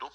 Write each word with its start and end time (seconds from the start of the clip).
redu. 0.00 0.14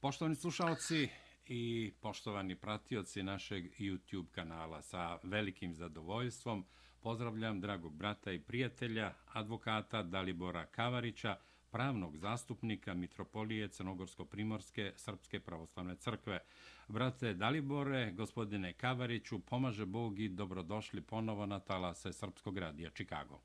Poštovani 0.00 0.36
slušalci 0.36 1.08
i 1.46 1.92
poštovani 2.00 2.56
pratioci 2.56 3.22
našeg 3.22 3.64
YouTube 3.78 4.30
kanala, 4.30 4.82
sa 4.82 5.18
velikim 5.22 5.74
zadovoljstvom 5.74 6.66
pozdravljam 7.00 7.60
dragog 7.60 7.94
brata 7.96 8.32
i 8.32 8.40
prijatelja, 8.40 9.14
advokata 9.32 10.02
Dalibora 10.02 10.66
Kavarića, 10.66 11.36
pravnog 11.70 12.16
zastupnika 12.16 12.94
Mitropolije 12.94 13.68
Crnogorsko-Primorske 13.68 14.92
Srpske 14.96 15.40
pravoslavne 15.40 15.96
crkve. 15.96 16.40
Brate 16.88 17.34
Dalibore, 17.34 18.12
gospodine 18.12 18.72
Kavariću, 18.72 19.38
pomaže 19.38 19.86
Bog 19.86 20.18
i 20.18 20.28
dobrodošli 20.28 21.00
ponovo 21.00 21.46
na 21.46 21.60
talase 21.60 22.12
Srpskog 22.12 22.58
radija 22.58 22.90
Čikago. 22.90 23.40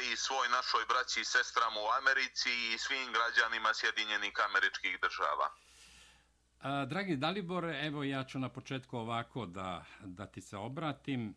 I 0.00 0.16
svoj 0.16 0.48
našoj 0.48 0.84
braći 0.88 1.20
i 1.20 1.24
sestrama 1.24 1.80
u 1.80 1.90
Americi 2.00 2.50
i 2.74 2.78
svim 2.78 3.08
građanima 3.16 3.70
Sjedinjenih 3.74 4.32
američkih 4.48 4.94
država. 5.04 5.46
A, 6.60 6.84
dragi 6.84 7.16
Dalibore, 7.16 7.86
evo 7.86 8.04
ja 8.04 8.24
ću 8.24 8.38
na 8.38 8.48
početku 8.48 8.98
ovako 8.98 9.46
da, 9.46 9.84
da 10.00 10.26
ti 10.26 10.40
se 10.40 10.56
obratim. 10.56 11.34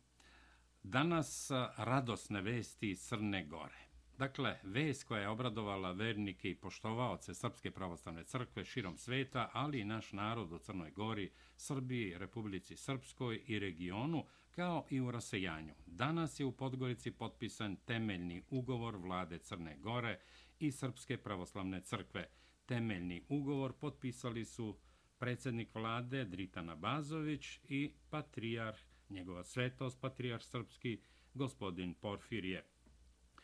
Danas 0.83 1.51
radosne 1.77 2.41
vesti 2.41 2.89
iz 2.89 3.07
Crne 3.07 3.45
Gore. 3.45 3.83
Dakle, 4.17 4.59
vest 4.63 5.03
koja 5.03 5.21
je 5.21 5.29
obradovala 5.29 5.91
vernike 5.91 6.49
i 6.49 6.55
poštovaoce 6.55 7.33
Srpske 7.33 7.71
pravoslavne 7.71 8.23
crkve 8.23 8.65
širom 8.65 8.97
sveta, 8.97 9.49
ali 9.53 9.79
i 9.79 9.85
naš 9.85 10.11
narod 10.11 10.51
u 10.51 10.59
Crnoj 10.59 10.91
Gori, 10.91 11.31
Srbiji, 11.57 12.17
Republici 12.17 12.77
Srpskoj 12.77 13.43
i 13.47 13.59
regionu, 13.59 14.25
kao 14.55 14.85
i 14.89 15.01
u 15.01 15.11
rasejanju. 15.11 15.73
Danas 15.85 16.39
je 16.39 16.45
u 16.45 16.51
Podgorici 16.51 17.11
potpisan 17.11 17.75
temeljni 17.75 18.43
ugovor 18.49 18.95
vlade 18.95 19.37
Crne 19.39 19.77
Gore 19.77 20.19
i 20.59 20.71
Srpske 20.71 21.17
pravoslavne 21.17 21.81
crkve. 21.81 22.29
Temeljni 22.65 23.25
ugovor 23.29 23.73
potpisali 23.73 24.45
su 24.45 24.77
predsjednik 25.17 25.75
vlade 25.75 26.25
Dritana 26.25 26.75
Bazović 26.75 27.59
i 27.63 27.91
patrijarh, 28.09 28.79
njegova 29.09 29.43
svetost, 29.43 30.01
patrijarh 30.01 30.43
srpski, 30.43 31.01
gospodin 31.33 31.93
Porfirije. 31.93 32.65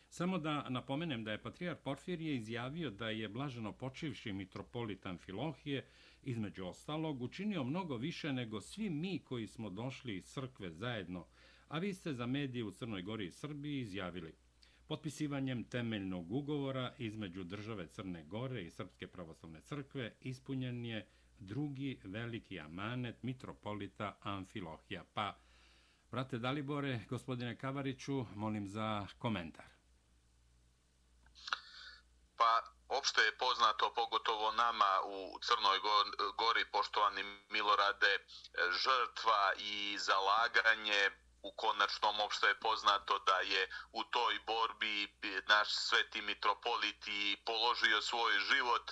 Samo 0.10 0.38
da 0.38 0.70
napomenem 0.70 1.24
da 1.24 1.32
je 1.32 1.42
patrijar 1.42 1.76
Porfirije 1.76 2.36
izjavio 2.36 2.90
da 2.90 3.10
je 3.10 3.30
blaženo 3.30 3.72
počivši 3.72 4.34
mitropolitan 4.34 5.18
Filohije, 5.18 5.86
između 6.24 6.66
ostalog, 6.66 7.22
učinio 7.22 7.64
mnogo 7.64 7.98
više 7.98 8.34
nego 8.34 8.62
svi 8.62 8.90
mi 8.90 9.20
koji 9.20 9.48
smo 9.48 9.70
došli 9.70 10.18
iz 10.18 10.26
crkve 10.26 10.72
zajedno, 10.72 11.26
a 11.68 11.80
vi 11.80 11.94
ste 11.94 12.14
za 12.14 12.26
medije 12.26 12.64
u 12.64 12.72
Crnoj 12.72 13.02
Gori 13.02 13.26
i 13.26 13.32
Srbiji 13.32 13.80
izjavili 13.80 14.34
Potpisivanjem 14.90 15.64
temeljnog 15.64 16.32
ugovora 16.32 16.94
između 16.98 17.44
države 17.44 17.88
Crne 17.88 18.24
Gore 18.24 18.64
i 18.64 18.70
Srpske 18.70 19.08
pravoslavne 19.08 19.62
crkve 19.62 20.14
ispunjen 20.22 20.86
je 20.86 21.08
drugi 21.40 22.00
veliki 22.04 22.60
amanet 22.60 23.24
mitropolita 23.24 24.18
Amfilohija. 24.22 25.04
Pa, 25.14 25.38
brate 26.12 26.40
Dalibore, 26.40 27.00
gospodine 27.10 27.56
Kavariću, 27.56 28.26
molim 28.36 28.68
za 28.68 29.08
komentar. 29.18 29.79
Pa, 32.40 32.64
opšte 32.88 33.22
je 33.22 33.38
poznato, 33.38 33.92
pogotovo 33.94 34.52
nama 34.52 35.02
u 35.04 35.40
Crnoj 35.44 35.80
Gori, 36.38 36.66
poštovani 36.72 37.24
Milorade, 37.50 38.14
žrtva 38.84 39.54
i 39.58 39.98
zalaganje. 40.00 41.12
U 41.42 41.52
konačnom 41.52 42.20
opšte 42.20 42.48
je 42.48 42.60
poznato 42.60 43.20
da 43.20 43.40
je 43.40 43.70
u 43.92 44.04
toj 44.04 44.40
borbi 44.48 45.08
naš 45.48 45.68
sveti 45.72 46.22
mitropolit 46.22 47.08
i 47.08 47.38
položio 47.46 48.02
svoj 48.02 48.40
život 48.40 48.92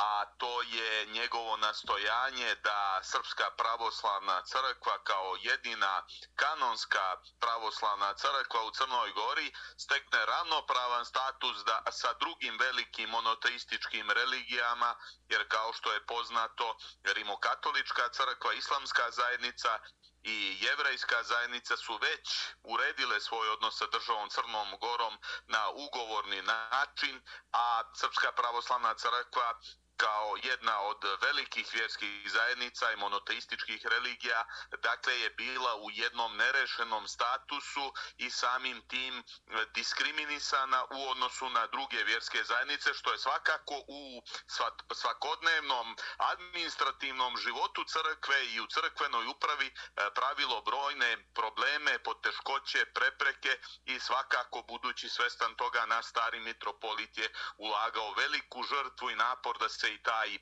a 0.00 0.24
to 0.38 0.62
je 0.62 1.06
njegovo 1.06 1.56
nastojanje 1.56 2.54
da 2.54 3.00
Srpska 3.02 3.50
pravoslavna 3.50 4.42
crkva 4.42 4.98
kao 5.04 5.36
jedina 5.40 6.06
kanonska 6.36 7.16
pravoslavna 7.40 8.14
crkva 8.14 8.62
u 8.64 8.70
Crnoj 8.70 9.12
Gori 9.12 9.52
stekne 9.78 10.26
ravnopravan 10.26 11.04
status 11.04 11.64
da 11.66 11.82
sa 11.92 12.12
drugim 12.12 12.58
velikim 12.58 13.10
monoteističkim 13.10 14.10
religijama, 14.10 14.96
jer 15.28 15.48
kao 15.48 15.72
što 15.72 15.92
je 15.92 16.06
poznato, 16.06 16.76
rimokatolička 17.04 18.08
crkva, 18.08 18.52
islamska 18.52 19.10
zajednica 19.10 19.78
i 20.22 20.58
jevrejska 20.60 21.22
zajednica 21.22 21.76
su 21.76 21.96
već 21.96 22.54
uredile 22.62 23.20
svoj 23.20 23.48
odnos 23.48 23.78
sa 23.78 23.86
državom 23.86 24.30
Crnom 24.30 24.78
Gorom 24.80 25.18
na 25.46 25.68
ugovorni 25.70 26.42
način, 26.42 27.22
a 27.52 27.82
Srpska 27.94 28.32
pravoslavna 28.32 28.94
crkva 28.94 29.60
kao 30.00 30.36
jedna 30.42 30.80
od 30.80 31.04
velikih 31.22 31.66
vjerskih 31.72 32.30
zajednica 32.32 32.92
i 32.92 32.96
monoteističkih 32.96 33.86
religija, 33.86 34.44
dakle 34.82 35.20
je 35.20 35.30
bila 35.30 35.76
u 35.76 35.90
jednom 35.90 36.36
nerešenom 36.36 37.08
statusu 37.08 37.92
i 38.16 38.30
samim 38.30 38.82
tim 38.88 39.24
diskriminisana 39.74 40.84
u 40.90 41.08
odnosu 41.10 41.48
na 41.48 41.66
druge 41.66 42.04
vjerske 42.04 42.44
zajednice, 42.44 42.94
što 42.94 43.12
je 43.12 43.18
svakako 43.18 43.74
u 43.88 44.22
svakodnevnom 44.94 45.96
administrativnom 46.16 47.36
životu 47.36 47.84
crkve 47.84 48.46
i 48.46 48.60
u 48.60 48.66
crkvenoj 48.66 49.26
upravi 49.26 49.66
e, 49.66 49.72
pravilo 50.14 50.62
brojne 50.62 51.10
probleme, 51.34 51.98
poteškoće, 51.98 52.84
prepreke 52.94 53.58
i 53.84 54.00
svakako 54.00 54.62
budući 54.68 55.08
svestan 55.08 55.54
toga 55.54 55.86
na 55.86 56.02
stari 56.02 56.40
mitropolit 56.40 57.18
je 57.18 57.28
ulagao 57.56 58.12
veliku 58.12 58.62
žrtvu 58.62 59.10
i 59.10 59.14
napor 59.16 59.58
da 59.58 59.68
se 59.68 59.89
i 59.90 60.02
taj 60.02 60.34
e, 60.34 60.38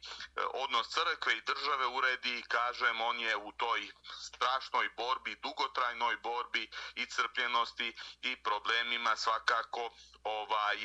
odnos 0.55 0.89
crkve 0.89 1.33
i 1.37 1.43
države 1.47 1.87
uredi, 1.87 2.43
kažem, 2.49 3.01
on 3.01 3.21
je 3.21 3.37
u 3.37 3.53
toj 3.53 3.91
strašnoj 4.27 4.89
borbi, 4.97 5.37
dugotrajnoj 5.43 6.17
borbi 6.17 6.71
i 6.95 7.07
crpljenosti 7.07 7.97
i 8.23 8.37
problemima 8.43 9.17
svakako 9.17 9.91
ovaj 10.29 10.79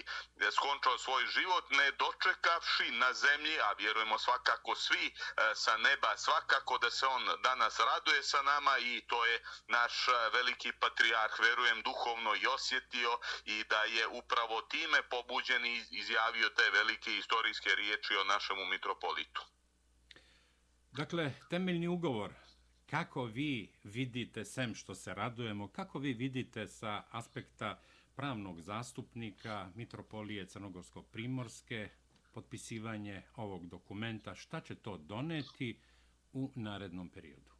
skončao 0.57 0.97
svoj 0.97 1.23
život 1.37 1.65
ne 1.79 1.87
dočekavši 1.91 2.87
na 2.91 3.13
zemlji, 3.13 3.55
a 3.67 3.69
vjerujemo 3.81 4.17
svakako 4.19 4.75
svi 4.75 5.05
e, 5.07 5.11
sa 5.55 5.77
neba, 5.77 6.17
svakako 6.17 6.77
da 6.77 6.89
se 6.91 7.05
on 7.05 7.23
danas 7.43 7.79
raduje 7.79 8.23
sa 8.23 8.41
nama 8.41 8.77
i 8.77 9.01
to 9.07 9.25
je 9.25 9.35
naš 9.67 10.07
e, 10.07 10.11
veliki 10.33 10.71
patrijarh, 10.71 11.33
vjerujem, 11.39 11.81
duhovno 11.81 12.31
i 12.35 12.47
osjetio 12.55 13.11
i 13.45 13.63
da 13.63 13.81
je 13.83 14.07
upravo 14.07 14.61
time 14.61 14.99
pobuđen 15.09 15.65
i 15.65 15.83
izjavio 15.91 16.49
te 16.49 16.69
velike 16.69 17.17
istorijske 17.17 17.75
riječi 17.75 18.15
o 18.15 18.23
našemu 18.23 18.65
mitropolitu. 18.65 19.41
Dakle, 20.91 21.33
temeljni 21.49 21.87
ugovor, 21.87 22.33
kako 22.89 23.23
vi 23.23 23.69
vidite, 23.83 24.45
sem 24.45 24.75
što 24.75 24.95
se 24.95 25.13
radujemo, 25.13 25.67
kako 25.67 25.99
vi 25.99 26.13
vidite 26.13 26.67
sa 26.67 27.03
aspekta 27.11 27.79
pravnog 28.15 28.61
zastupnika 28.61 29.71
Mitropolije 29.75 30.45
Crnogorsko-Primorske, 30.45 31.89
potpisivanje 32.33 33.23
ovog 33.35 33.67
dokumenta, 33.67 34.35
šta 34.35 34.61
će 34.61 34.75
to 34.75 34.97
doneti 34.97 35.79
u 36.33 36.51
narednom 36.55 37.09
periodu? 37.09 37.51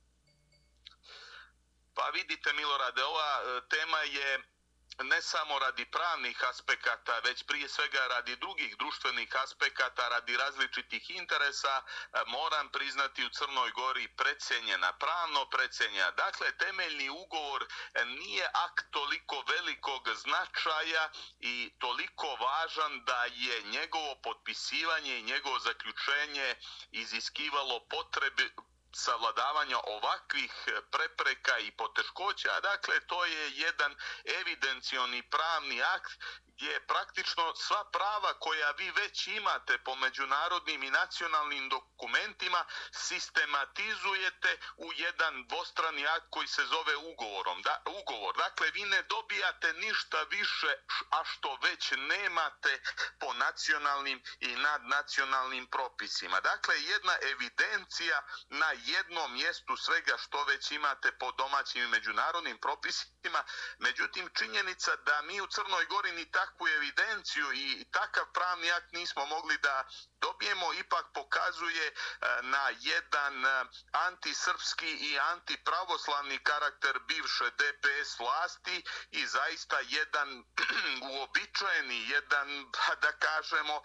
Pa 1.95 2.09
vidite, 2.13 2.53
Milorade, 2.53 3.03
ova 3.03 3.31
e, 3.41 3.61
tema 3.69 3.97
je 3.97 4.52
ne 5.01 5.21
samo 5.21 5.59
radi 5.59 5.85
pravnih 5.85 6.43
aspekata, 6.49 7.19
već 7.19 7.43
prije 7.43 7.69
svega 7.69 8.07
radi 8.07 8.35
drugih 8.35 8.77
društvenih 8.77 9.35
aspekata, 9.43 10.09
radi 10.09 10.37
različitih 10.37 11.09
interesa, 11.09 11.81
e, 11.81 12.19
moram 12.27 12.69
priznati 12.69 13.25
u 13.25 13.29
Crnoj 13.29 13.71
Gori 13.71 14.07
precenjena, 14.07 14.93
pravno 14.93 15.49
precenjena. 15.49 16.11
Dakle, 16.11 16.57
temeljni 16.57 17.09
ugovor 17.09 17.63
e, 17.63 18.05
nije 18.05 18.45
akt 18.53 18.85
toliko 18.91 19.43
velikog 19.49 20.09
značaja 20.15 21.09
i 21.39 21.73
toliko 21.79 22.27
važan 22.35 23.03
da 23.05 23.25
je 23.25 23.61
njegovo 23.61 24.15
potpisivanje 24.23 25.19
i 25.19 25.23
njegovo 25.23 25.59
zaključenje 25.59 26.55
iziskivalo 26.91 27.79
potrebe 27.79 28.49
savladavanja 28.95 29.77
ovakvih 29.83 30.53
e, 30.67 30.81
prepreka 30.91 31.57
i 31.57 31.71
poteškoća, 31.71 32.59
dakle 32.59 32.99
to 33.07 33.25
je 33.25 33.51
jedan 33.55 33.95
evidencioni 34.41 35.23
pravni 35.23 35.81
akt 35.81 36.11
je 36.57 36.87
praktično 36.87 37.55
sva 37.55 37.83
prava 37.91 38.33
koja 38.39 38.71
vi 38.71 38.91
već 38.91 39.27
imate 39.27 39.77
po 39.77 39.95
međunarodnim 39.95 40.83
i 40.83 40.89
nacionalnim 40.89 41.69
dokumentima 41.69 42.65
sistematizujete 42.91 44.57
u 44.77 44.93
jedan 44.93 45.47
dvostrani 45.47 46.07
akt 46.07 46.25
koji 46.29 46.47
se 46.47 46.65
zove 46.65 46.95
ugovorom. 46.95 47.61
Da, 47.61 47.81
ugovor. 47.85 48.37
Dakle, 48.37 48.71
vi 48.71 48.83
ne 48.83 49.01
dobijate 49.03 49.73
ništa 49.73 50.23
više, 50.23 50.75
a 51.09 51.23
što 51.25 51.57
već 51.61 51.91
nemate 51.97 52.81
po 53.19 53.33
nacionalnim 53.33 54.23
i 54.39 54.55
nadnacionalnim 54.55 55.67
propisima. 55.67 56.39
Dakle, 56.39 56.81
jedna 56.81 57.17
evidencija 57.21 58.23
na 58.49 58.71
jednom 58.85 59.33
mjestu 59.33 59.77
svega 59.77 60.17
što 60.17 60.43
već 60.43 60.71
imate 60.71 61.11
po 61.11 61.31
domaćim 61.31 61.83
i 61.83 61.87
međunarodnim 61.87 62.57
propisima. 62.57 63.43
Međutim, 63.77 64.29
činjenica 64.37 64.95
da 64.95 65.21
mi 65.21 65.41
u 65.41 65.47
Crnoj 65.47 65.85
Gori 65.85 66.11
ni 66.11 66.31
ta 66.31 66.42
takvu 66.43 66.67
evidenciju 66.67 67.53
i 67.53 67.85
takav 67.91 68.25
pravni 68.33 68.71
akt 68.71 68.91
nismo 68.91 69.25
mogli 69.25 69.57
da 69.57 69.85
dobijemo, 70.21 70.73
ipak 70.73 71.05
pokazuje 71.13 71.87
e, 71.87 71.93
na 72.41 72.65
jedan 72.79 73.45
e, 73.45 73.65
antisrpski 73.91 74.91
i 75.09 75.19
antipravoslavni 75.19 76.37
karakter 76.43 76.99
bivše 77.07 77.49
DPS 77.59 78.19
vlasti 78.19 78.83
i 79.11 79.27
zaista 79.27 79.77
jedan 79.79 80.43
uobičajeni, 81.13 82.09
jedan, 82.09 82.71
pa 82.71 82.95
da 82.95 83.11
kažemo, 83.11 83.75
e, 83.77 83.81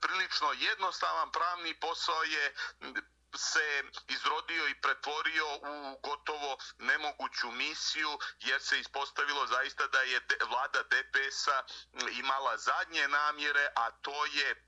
prilično 0.00 0.52
jednostavan 0.52 1.32
pravni 1.32 1.74
posao 1.80 2.22
je 2.22 2.54
se 3.36 3.82
izrodio 4.08 4.68
i 4.68 4.80
pretvorio 4.80 5.46
u 5.56 6.00
gotovo 6.02 6.58
nemoguću 6.78 7.50
misiju 7.50 8.18
jer 8.40 8.60
se 8.60 8.80
ispostavilo 8.80 9.46
zaista 9.46 9.86
da 9.86 10.00
je 10.00 10.20
vlada 10.48 10.82
DPS-a 10.82 11.62
imala 12.12 12.56
zadnje 12.56 13.08
namjere, 13.08 13.68
a 13.76 13.90
to 13.90 14.24
je 14.24 14.66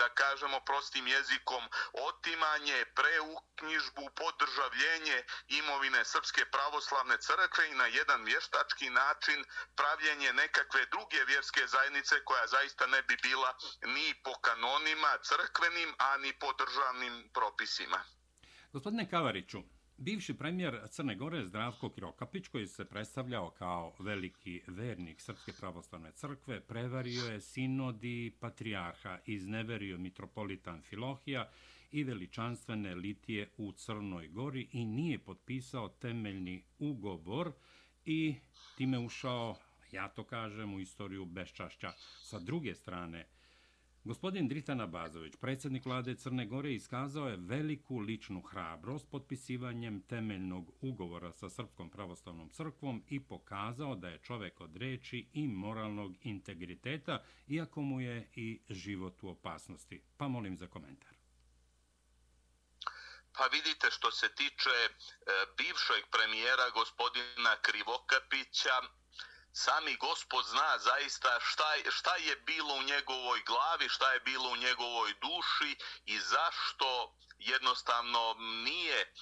da 0.00 0.08
kažemo 0.08 0.60
prostim 0.60 1.06
jezikom, 1.06 1.62
otimanje, 2.08 2.84
preuknjižbu, 2.98 4.04
podržavljenje 4.20 5.18
imovine 5.48 6.04
Srpske 6.04 6.44
pravoslavne 6.44 7.16
crkve 7.18 7.70
i 7.70 7.74
na 7.74 7.86
jedan 7.86 8.24
vještački 8.24 8.90
način 8.90 9.44
pravljenje 9.76 10.32
nekakve 10.32 10.86
druge 10.86 11.24
vjerske 11.24 11.66
zajednice 11.66 12.24
koja 12.24 12.46
zaista 12.46 12.86
ne 12.86 13.02
bi 13.02 13.16
bila 13.22 13.50
ni 13.94 14.14
po 14.24 14.34
kanonima 14.40 15.12
crkvenim, 15.22 15.94
a 15.98 16.16
ni 16.16 16.32
po 16.32 16.52
državnim 16.52 17.30
propisima. 17.34 18.04
Gospodine 18.72 19.10
Kavariću, 19.10 19.62
Bivši 19.96 20.34
premijer 20.34 20.80
Crne 20.90 21.14
Gore 21.14 21.44
Zdravko 21.44 21.90
Kirokapić, 21.90 22.48
koji 22.48 22.66
se 22.66 22.84
predstavljao 22.84 23.50
kao 23.50 23.94
veliki 23.98 24.62
vernik 24.66 25.20
Srpske 25.20 25.52
pravoslavne 25.60 26.12
crkve, 26.12 26.60
prevario 26.60 27.24
je 27.24 27.40
sinodi 27.40 28.36
patrijarha, 28.40 29.18
izneverio 29.26 29.98
mitropolitan 29.98 30.82
Filohija 30.82 31.50
i 31.92 32.04
veličanstvene 32.04 32.94
litije 32.94 33.50
u 33.56 33.72
Crnoj 33.72 34.28
Gori 34.28 34.68
i 34.72 34.84
nije 34.84 35.18
potpisao 35.18 35.88
temeljni 35.88 36.62
ugovor 36.78 37.52
i 38.04 38.34
time 38.76 38.98
ušao, 38.98 39.56
ja 39.92 40.08
to 40.08 40.24
kažem, 40.24 40.74
u 40.74 40.80
istoriju 40.80 41.24
beščašća. 41.24 41.92
Sa 42.22 42.38
druge 42.38 42.74
strane, 42.74 43.26
Gospodin 44.04 44.48
Dritan 44.48 44.80
Abazović, 44.80 45.36
predsjednik 45.40 45.84
vlade 45.84 46.14
Crne 46.14 46.46
Gore, 46.46 46.74
iskazao 46.74 47.28
je 47.28 47.36
veliku 47.36 47.98
ličnu 47.98 48.40
hrabrost 48.42 49.06
potpisivanjem 49.10 50.02
temeljnog 50.08 50.70
ugovora 50.80 51.32
sa 51.32 51.50
Srpskom 51.50 51.90
pravoslavnom 51.90 52.48
crkvom 52.50 53.04
i 53.08 53.20
pokazao 53.20 53.94
da 53.94 54.08
je 54.08 54.18
čovek 54.18 54.60
od 54.60 54.76
reči 54.76 55.28
i 55.32 55.48
moralnog 55.48 56.16
integriteta, 56.20 57.24
iako 57.48 57.82
mu 57.82 58.00
je 58.00 58.30
i 58.34 58.60
život 58.68 59.22
u 59.22 59.28
opasnosti. 59.28 60.02
Pa 60.16 60.28
molim 60.28 60.56
za 60.58 60.66
komentar. 60.66 61.14
Pa 63.38 63.44
vidite 63.52 63.90
što 63.90 64.10
se 64.10 64.28
tiče 64.34 64.70
e, 64.70 64.88
bivšeg 65.56 66.04
premijera 66.10 66.70
gospodina 66.74 67.56
Krivokapića, 67.62 68.76
sami 69.52 69.96
gospod 69.96 70.44
zna 70.44 70.78
zaista 70.78 71.40
šta, 71.40 71.72
šta 71.90 72.16
je 72.16 72.36
bilo 72.36 72.74
u 72.74 72.82
njegovoj 72.82 73.42
glavi, 73.46 73.88
šta 73.88 74.12
je 74.12 74.20
bilo 74.20 74.50
u 74.50 74.56
njegovoj 74.56 75.14
duši 75.20 75.76
i 76.04 76.20
zašto 76.20 77.14
jednostavno 77.38 78.34
nije 78.38 79.14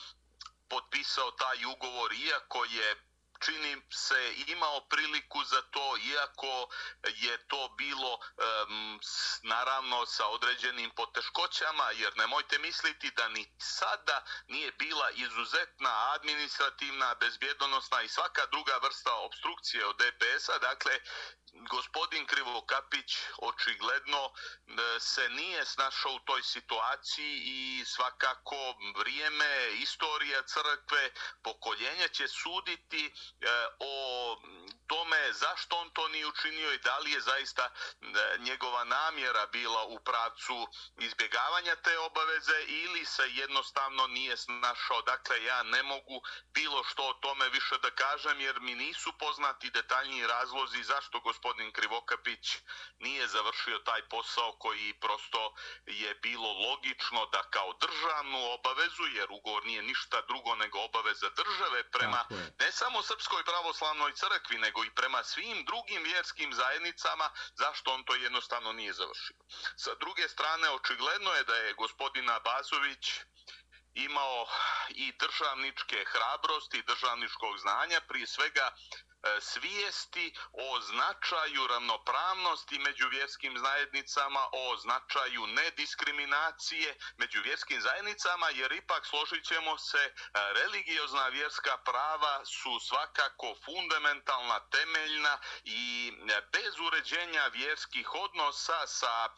potpisao 0.68 1.30
taj 1.30 1.64
ugovor, 1.64 2.12
iako 2.12 2.64
je 2.64 3.09
čini 3.44 3.82
se 3.90 4.34
imao 4.46 4.80
priliku 4.80 5.44
za 5.44 5.62
to, 5.62 5.96
iako 5.96 6.68
je 7.16 7.48
to 7.48 7.68
bilo 7.78 8.14
um, 8.14 9.00
naravno 9.42 10.06
sa 10.06 10.26
određenim 10.26 10.90
poteškoćama, 10.90 11.90
jer 11.90 12.16
nemojte 12.16 12.58
misliti 12.58 13.10
da 13.10 13.28
ni 13.28 13.52
sada 13.58 14.24
nije 14.46 14.72
bila 14.72 15.10
izuzetna 15.10 16.12
administrativna, 16.14 17.14
bezbjedonosna 17.14 18.02
i 18.02 18.08
svaka 18.08 18.46
druga 18.46 18.76
vrsta 18.82 19.14
obstrukcije 19.14 19.86
od 19.86 19.96
DPS-a. 19.96 20.58
Dakle, 20.58 21.00
gospodin 21.52 22.26
Krivokapić 22.26 23.16
očigledno 23.38 24.32
se 25.00 25.28
nije 25.28 25.64
snašao 25.64 26.12
u 26.12 26.18
toj 26.18 26.42
situaciji 26.42 27.42
i 27.44 27.84
svakako 27.86 28.74
vrijeme, 28.98 29.68
istorija 29.72 30.42
crkve, 30.42 31.10
pokoljenja 31.42 32.08
će 32.08 32.28
suditi 32.28 33.12
o 33.78 34.36
tome 34.86 35.32
zašto 35.32 35.76
on 35.76 35.90
to 35.90 36.08
nije 36.08 36.26
učinio 36.26 36.72
i 36.72 36.78
da 36.78 36.98
li 36.98 37.10
je 37.12 37.20
zaista 37.20 37.70
e, 38.00 38.38
njegova 38.38 38.84
namjera 38.84 39.46
bila 39.46 39.84
u 39.84 39.98
pravcu 39.98 40.66
izbjegavanja 40.98 41.76
te 41.76 41.98
obaveze 41.98 42.64
ili 42.66 43.04
se 43.04 43.22
jednostavno 43.30 44.06
nije 44.06 44.36
snašao. 44.36 45.02
Dakle, 45.02 45.44
ja 45.44 45.62
ne 45.62 45.82
mogu 45.82 46.22
bilo 46.54 46.84
što 46.84 47.08
o 47.08 47.12
tome 47.12 47.48
više 47.48 47.74
da 47.82 47.90
kažem 47.90 48.40
jer 48.40 48.60
mi 48.60 48.74
nisu 48.74 49.12
poznati 49.18 49.70
detaljni 49.70 50.26
razlozi 50.26 50.82
zašto 50.82 51.20
gospodin 51.20 51.40
gospodin 51.50 51.72
Krivokapić 51.72 52.56
nije 52.98 53.28
završio 53.28 53.78
taj 53.78 54.02
posao 54.08 54.52
koji 54.58 54.94
prosto 55.00 55.54
je 55.86 56.14
bilo 56.14 56.52
logično 56.52 57.26
da 57.26 57.42
kao 57.50 57.72
državnu 57.80 58.38
obavezu, 58.52 59.04
jer 59.14 59.26
ugovor 59.30 59.66
nije 59.66 59.82
ništa 59.82 60.22
drugo 60.28 60.54
nego 60.54 60.78
obaveza 60.78 61.30
države 61.30 61.90
prema 61.90 62.24
ne 62.60 62.72
samo 62.72 63.02
Srpskoj 63.02 63.19
pravoslavnoj 63.70 64.12
crkvi, 64.12 64.58
nego 64.58 64.84
i 64.84 64.90
prema 64.90 65.24
svim 65.24 65.64
drugim 65.64 66.02
vjerskim 66.02 66.52
zajednicama, 66.52 67.30
zašto 67.54 67.92
on 67.92 68.04
to 68.04 68.14
jednostavno 68.14 68.72
nije 68.72 68.92
završio. 68.92 69.36
Sa 69.76 69.94
druge 69.94 70.28
strane, 70.28 70.70
očigledno 70.70 71.32
je 71.34 71.44
da 71.44 71.54
je 71.54 71.74
gospodina 71.74 72.40
Bazović 72.40 73.20
imao 73.94 74.46
i 74.88 75.12
državničke 75.12 76.04
hrabrosti, 76.12 76.82
državničkog 76.82 77.58
znanja, 77.58 78.00
prije 78.08 78.26
svega 78.26 78.70
E, 79.22 79.40
svijesti 79.40 80.34
o 80.52 80.80
značaju 80.80 81.66
ravnopravnosti 81.66 82.78
među 82.78 83.08
vjerskim 83.08 83.58
zajednicama, 83.58 84.40
o 84.52 84.76
značaju 84.76 85.46
nediskriminacije 85.46 86.96
među 87.16 87.42
vjerskim 87.42 87.80
zajednicama, 87.80 88.50
jer 88.50 88.72
ipak 88.72 89.06
složit 89.06 89.44
ćemo 89.44 89.78
se, 89.78 89.98
e, 89.98 90.12
religiozna 90.54 91.28
vjerska 91.28 91.76
prava 91.76 92.44
su 92.44 92.80
svakako 92.80 93.54
fundamentalna, 93.64 94.60
temeljna 94.60 95.38
i 95.64 96.12
e, 96.28 96.40
bez 96.52 96.78
uređenja 96.86 97.46
vjerskih 97.46 98.14
odnosa 98.14 98.86
sa 98.86 99.28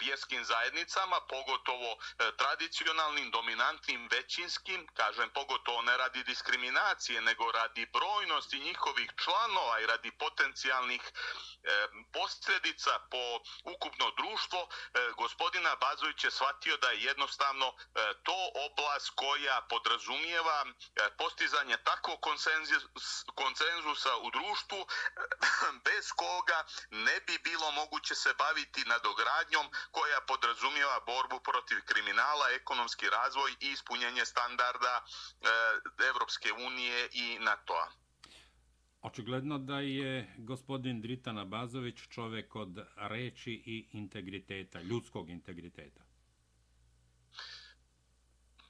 vjerskim 0.00 0.44
zajednicama, 0.44 1.20
pogotovo 1.20 1.96
tradicionalnim, 2.36 3.30
dominantnim, 3.30 4.08
većinskim, 4.10 4.86
kažem 4.94 5.30
pogotovo 5.30 5.82
ne 5.82 5.96
radi 5.96 6.24
diskriminacije, 6.24 7.20
nego 7.20 7.52
radi 7.52 7.86
brojnosti 7.92 8.58
njihovih 8.58 9.10
članova 9.16 9.27
i 9.82 9.86
radi 9.86 10.10
potencijalnih 10.10 11.02
e, 11.02 11.88
posljedica 12.12 12.98
po 13.10 13.24
ukupno 13.74 14.10
društvo, 14.16 14.68
e, 14.68 15.10
gospodina 15.16 15.76
Bazović 15.76 16.24
je 16.24 16.30
shvatio 16.30 16.76
da 16.76 16.90
je 16.90 17.02
jednostavno 17.02 17.66
e, 17.66 17.74
to 18.22 18.38
oblast 18.66 19.10
koja 19.14 19.66
podrazumijeva 19.68 20.64
e, 20.66 21.10
postizanje 21.18 21.76
takvog 21.76 22.18
konsenzusa 23.34 24.16
u 24.16 24.30
društvu 24.30 24.78
e, 24.78 24.86
bez 25.88 26.12
koga 26.16 26.64
ne 26.90 27.20
bi 27.20 27.38
bilo 27.38 27.70
moguće 27.70 28.14
se 28.14 28.34
baviti 28.34 28.84
nadogradnjom 28.84 29.70
koja 29.90 30.20
podrazumijeva 30.20 31.00
borbu 31.00 31.40
protiv 31.40 31.78
kriminala, 31.86 32.50
ekonomski 32.50 33.10
razvoj 33.10 33.50
i 33.60 33.66
ispunjenje 33.70 34.24
standarda 34.24 35.04
e, 35.04 36.06
Evropske 36.08 36.52
unije 36.52 37.08
i 37.12 37.38
NATO-a. 37.38 38.07
Očigledno 39.08 39.58
da 39.58 39.80
je 39.80 40.34
gospodin 40.38 41.00
Dritan 41.00 41.38
Abazović 41.38 42.00
čovek 42.08 42.56
od 42.56 42.78
reči 42.96 43.52
i 43.52 43.86
integriteta, 43.92 44.80
ljudskog 44.80 45.30
integriteta. 45.30 46.02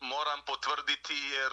Moram 0.00 0.40
potvrditi 0.46 1.14
jer 1.34 1.52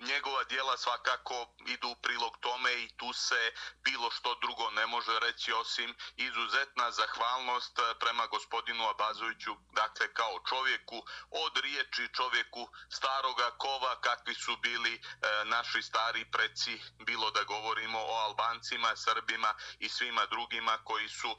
njegova 0.00 0.44
dijela 0.44 0.76
svakako 0.76 1.46
idu 1.66 1.88
u 1.88 2.00
prilog 2.02 2.36
tome 2.40 2.72
i 2.74 2.88
tu 2.96 3.12
se 3.12 3.52
bilo 3.84 4.10
što 4.10 4.34
drugo 4.34 4.70
ne 4.70 4.86
može 4.86 5.18
reći 5.20 5.52
osim 5.52 5.94
izuzetna 6.16 6.90
zahvalnost 6.90 7.78
eh, 7.78 7.94
prema 8.00 8.26
gospodinu 8.26 8.88
Abazoviću, 8.88 9.56
dakle 9.72 10.12
kao 10.12 10.40
čovjeku 10.48 11.02
od 11.30 11.56
riječi 11.56 12.08
čovjeku 12.16 12.68
staroga 12.90 13.50
kova 13.58 14.00
kakvi 14.00 14.34
su 14.34 14.56
bili 14.56 14.94
e, 14.94 15.00
naši 15.44 15.82
stari 15.82 16.30
preci, 16.30 16.80
bilo 16.98 17.30
da 17.30 17.44
govorimo 17.44 17.98
o 17.98 18.14
Albancima, 18.14 18.96
Srbima 18.96 19.54
i 19.78 19.88
svima 19.88 20.26
drugima 20.26 20.78
koji 20.84 21.08
su 21.08 21.36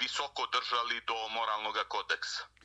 visoko 0.00 0.46
držali 0.46 1.00
do 1.06 1.28
moralnog 1.28 1.76
kodeksa. 1.88 2.57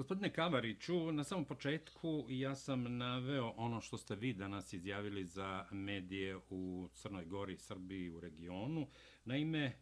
Gospodine 0.00 0.32
Kavariću, 0.32 1.12
na 1.12 1.24
samom 1.24 1.44
početku 1.44 2.26
ja 2.28 2.54
sam 2.54 2.96
naveo 2.96 3.54
ono 3.56 3.80
što 3.80 3.98
ste 3.98 4.16
vi 4.16 4.32
danas 4.32 4.72
izjavili 4.72 5.24
za 5.24 5.66
medije 5.70 6.36
u 6.50 6.88
Crnoj 6.94 7.24
Gori, 7.24 7.56
Srbiji 7.56 8.10
u 8.10 8.20
regionu. 8.20 8.86
Naime, 9.24 9.72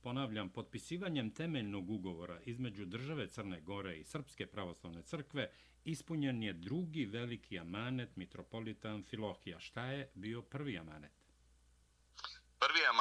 ponavljam, 0.00 0.48
potpisivanjem 0.48 1.30
temeljnog 1.30 1.90
ugovora 1.90 2.40
između 2.44 2.84
države 2.84 3.28
Crne 3.28 3.60
Gore 3.60 3.98
i 3.98 4.04
Srpske 4.04 4.46
pravoslavne 4.46 5.02
crkve 5.02 5.50
ispunjen 5.84 6.42
je 6.42 6.52
drugi 6.52 7.04
veliki 7.04 7.58
amanet 7.58 8.16
mitropolitan 8.16 9.02
Filohija. 9.02 9.60
Šta 9.60 9.84
je 9.84 10.10
bio 10.14 10.42
prvi 10.42 10.78
amanet? 10.78 11.19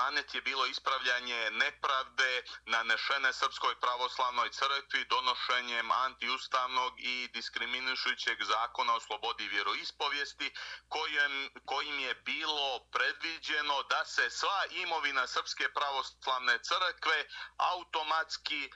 Prvi 0.09 0.25
je 0.33 0.41
bilo 0.41 0.65
ispravljanje 0.65 1.51
nepravde 1.51 2.43
nanešene 2.65 3.33
Srpskoj 3.33 3.75
pravoslavnoj 3.75 4.49
crkvi 4.49 5.05
donošenjem 5.05 5.91
antiustavnog 5.91 6.93
i 6.97 7.27
diskriminišućeg 7.27 8.43
zakona 8.43 8.95
o 8.95 8.99
slobodi 8.99 9.47
vjeroispovijesti 9.47 10.51
kojim, 10.87 11.51
kojim 11.65 11.99
je 11.99 12.15
bilo 12.15 12.79
predviđeno 12.91 13.83
da 13.83 14.05
se 14.05 14.29
sva 14.29 14.65
imovina 14.71 15.27
Srpske 15.27 15.69
pravoslavne 15.69 16.59
crkve 16.59 17.25
automatski 17.57 18.71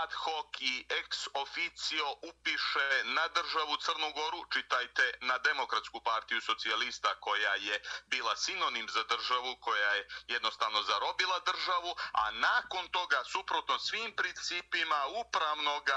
ad 0.00 0.12
hoc 0.12 0.60
i 0.60 0.86
ex 0.88 1.28
officio 1.34 2.06
upiše 2.22 2.88
na 3.04 3.28
državu 3.28 3.76
Crnu 3.76 4.12
Goru, 4.12 4.44
čitajte 4.52 5.14
na 5.20 5.38
Demokratsku 5.38 6.00
partiju 6.00 6.40
socijalista 6.40 7.14
koja 7.20 7.54
je 7.54 7.82
bila 8.06 8.36
sinonim 8.36 8.88
za 8.88 9.02
državu, 9.04 9.56
koja 9.60 9.90
je 9.92 10.08
jednostavno 10.28 10.82
zarobila 10.82 11.38
državu, 11.38 11.94
a 12.12 12.30
nakon 12.30 12.88
toga, 12.88 13.24
suprotno 13.24 13.78
svim 13.78 14.16
principima 14.16 15.06
upravnog 15.06 15.88
e, 15.88 15.94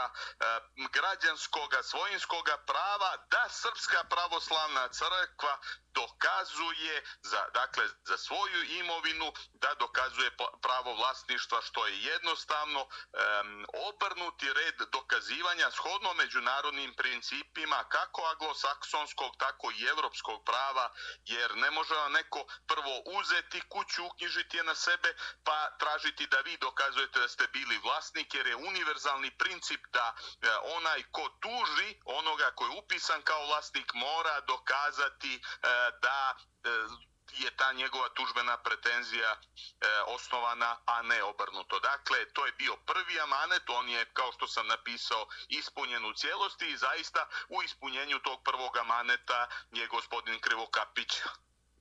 građanskog 0.93 1.69
svojinskog 1.83 2.45
prava, 2.65 3.11
da 3.31 3.49
Srpska 3.49 4.03
pravoslavna 4.03 4.87
crkva 4.87 5.59
dokazuje 5.95 7.03
za, 7.21 7.41
dakle, 7.53 7.83
za 8.03 8.17
svoju 8.17 8.63
imovinu 8.63 9.33
da 9.53 9.73
dokazuje 9.79 10.29
pravo 10.61 10.93
vlasništva 10.93 11.61
što 11.61 11.87
je 11.87 12.03
jednostavno 12.03 12.81
um, 12.81 13.65
obrnuti 13.89 14.53
red 14.53 14.75
dokazivanja 14.91 15.71
shodno 15.71 16.13
međunarodnim 16.13 16.93
principima 16.93 17.83
kako 17.89 18.21
aglosaksonskog 18.25 19.31
tako 19.37 19.71
i 19.71 19.83
evropskog 19.83 20.43
prava 20.45 20.93
jer 21.25 21.57
ne 21.57 21.71
može 21.71 21.95
vam 21.95 22.11
neko 22.11 22.45
prvo 22.67 22.93
uzeti 23.19 23.61
kuću 23.69 24.05
uknjižiti 24.05 24.57
je 24.57 24.63
na 24.63 24.75
sebe 24.75 25.15
pa 25.43 25.69
tražiti 25.79 26.27
da 26.27 26.39
vi 26.39 26.57
dokazujete 26.57 27.19
da 27.19 27.27
ste 27.27 27.47
bili 27.47 27.77
vlasnik 27.77 28.33
jer 28.33 28.47
je 28.47 28.55
univerzalni 28.55 29.31
princip 29.31 29.81
da 29.87 30.15
e, 30.41 30.49
onaj 30.77 31.03
ko 31.11 31.29
tuži 31.41 31.95
onoga 32.05 32.51
koji 32.55 32.69
je 32.71 32.77
upisan 32.79 33.21
kao 33.21 33.45
vlasnik 33.45 33.93
mora 33.93 34.39
dokazati 34.39 35.33
e, 35.35 35.39
da 35.91 36.35
e, 36.63 36.69
je 37.37 37.57
ta 37.57 37.73
njegova 37.73 38.09
tužbena 38.09 38.57
pretenzija 38.57 39.31
e, 39.31 39.37
osnovana, 40.07 40.77
a 40.85 41.01
ne 41.01 41.23
obrnuto. 41.23 41.79
Dakle, 41.79 42.25
to 42.33 42.45
je 42.45 42.51
bio 42.51 42.75
prvi 42.75 43.19
amanet, 43.19 43.69
on 43.69 43.89
je, 43.89 44.05
kao 44.13 44.31
što 44.31 44.47
sam 44.47 44.67
napisao, 44.67 45.27
ispunjen 45.47 46.05
u 46.05 46.13
cijelosti 46.13 46.65
i 46.65 46.77
zaista 46.77 47.27
u 47.49 47.63
ispunjenju 47.63 48.19
tog 48.19 48.43
prvog 48.43 48.77
amaneta 48.77 49.47
je 49.71 49.87
gospodin 49.87 50.39
Krivokapić 50.39 51.21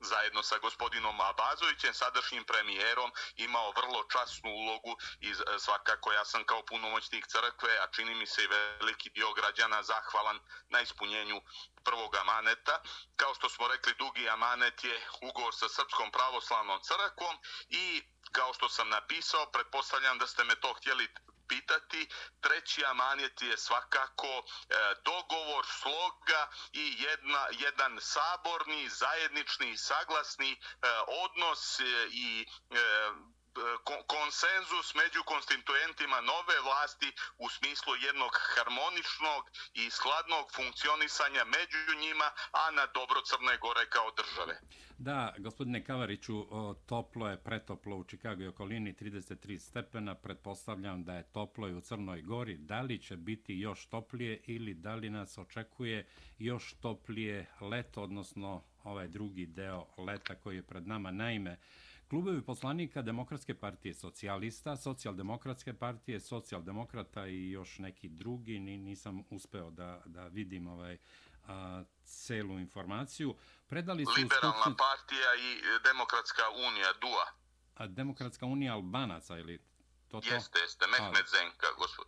zajedno 0.04 0.42
sa 0.42 0.58
gospodinom 0.58 1.20
Abazovićem, 1.20 1.94
sadašnjim 1.94 2.44
premijerom, 2.44 3.12
imao 3.36 3.72
vrlo 3.76 4.04
časnu 4.12 4.50
ulogu 4.50 4.96
i 5.20 5.30
e, 5.30 5.34
svakako 5.58 6.12
ja 6.12 6.24
sam 6.24 6.44
kao 6.44 6.62
punomoćnik 6.62 7.26
crkve, 7.26 7.78
a 7.78 7.86
čini 7.86 8.14
mi 8.14 8.26
se 8.26 8.44
i 8.44 8.46
veliki 8.46 9.10
dio 9.10 9.32
građana 9.32 9.82
zahvalan 9.82 10.38
na 10.68 10.80
ispunjenju 10.80 11.40
prvog 11.84 12.16
amaneta. 12.16 12.82
Kao 13.16 13.34
što 13.34 13.48
smo 13.48 13.68
rekli, 13.68 13.94
dugi 13.98 14.28
amanet 14.28 14.84
je 14.84 15.00
ugovor 15.22 15.54
sa 15.54 15.68
Srpskom 15.68 16.10
pravoslavnom 16.10 16.80
crkvom 16.82 17.36
i 17.68 18.02
kao 18.32 18.54
što 18.54 18.68
sam 18.68 18.88
napisao, 18.88 19.50
pretpostavljam 19.52 20.18
da 20.18 20.26
ste 20.26 20.44
me 20.44 20.60
to 20.60 20.72
htjeli 20.72 21.08
pitati. 21.48 22.08
Treći 22.40 22.84
amanet 22.84 23.42
je 23.42 23.58
svakako 23.58 24.26
e, 24.28 24.42
dogovor 25.04 25.66
sloga 25.66 26.48
i 26.72 26.96
jedna, 26.98 27.46
jedan 27.50 27.98
saborni, 28.00 28.88
zajednični 28.88 29.70
i 29.70 29.76
saglasni 29.76 30.52
e, 30.52 30.56
odnos 31.06 31.80
e, 31.80 31.84
i 32.10 32.46
e, 32.70 32.76
konsenzus 34.14 34.94
među 35.00 35.20
konstituentima 35.32 36.18
nove 36.32 36.56
vlasti 36.66 37.10
u 37.44 37.46
smislu 37.56 37.92
jednog 38.06 38.32
harmoničnog 38.54 39.42
i 39.82 39.84
skladnog 39.96 40.44
funkcionisanja 40.56 41.42
među 41.56 41.78
njima, 42.04 42.28
a 42.60 42.64
na 42.78 42.84
dobro 42.98 43.18
Crne 43.28 43.54
Gore 43.64 43.84
kao 43.94 44.08
države. 44.20 44.54
Da, 44.98 45.34
gospodine 45.38 45.84
Kavariću, 45.84 46.46
toplo 46.86 47.28
je, 47.28 47.42
pretoplo 47.44 47.96
u 47.96 48.04
Čikagu 48.04 48.42
i 48.42 48.46
okolini, 48.46 48.94
33 48.94 49.58
stepena, 49.58 50.14
pretpostavljam 50.14 51.04
da 51.04 51.14
je 51.14 51.32
toplo 51.32 51.68
i 51.68 51.74
u 51.74 51.80
Crnoj 51.80 52.22
Gori. 52.22 52.56
Da 52.56 52.80
li 52.80 53.02
će 53.02 53.16
biti 53.16 53.54
još 53.58 53.86
toplije 53.86 54.40
ili 54.46 54.74
da 54.74 54.94
li 54.94 55.10
nas 55.10 55.38
očekuje 55.38 56.06
još 56.38 56.74
toplije 56.80 57.46
leto, 57.60 58.02
odnosno 58.02 58.64
ovaj 58.84 59.08
drugi 59.08 59.46
deo 59.46 59.86
leta 59.98 60.34
koji 60.34 60.56
je 60.56 60.62
pred 60.62 60.86
nama? 60.86 61.10
Naime, 61.10 61.58
Klubovi 62.10 62.42
poslanika 62.42 63.02
Demokratske 63.02 63.54
partije 63.54 63.94
socijalista, 63.94 64.76
socijaldemokratske 64.76 65.74
partije, 65.74 66.20
socijaldemokrata 66.20 67.26
i 67.26 67.50
još 67.50 67.78
neki 67.78 68.08
drugi, 68.08 68.58
nisam 68.58 69.24
uspeo 69.30 69.70
da, 69.70 70.02
da 70.06 70.26
vidim 70.26 70.66
ovaj 70.66 70.98
a, 71.46 71.84
celu 72.04 72.58
informaciju, 72.58 73.36
predali 73.68 74.04
su... 74.04 74.10
Liberalna 74.16 74.52
skupštin... 74.52 74.74
partija 74.76 75.30
i 75.34 75.60
Demokratska 75.84 76.42
unija, 76.68 76.92
DUA. 77.00 77.26
A 77.74 77.86
Demokratska 77.86 78.46
unija 78.46 78.74
Albanaca 78.74 79.38
ili 79.38 79.58
to 80.08 80.20
to? 80.20 80.34
Jeste, 80.34 80.58
jeste, 80.58 80.84
Mehmed 80.86 81.26
Zenka, 81.26 81.66
gospod. 81.78 82.06